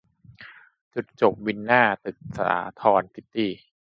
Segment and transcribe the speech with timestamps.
[0.93, 3.51] จุดจบวินหน้าตึกสาธรซิตี้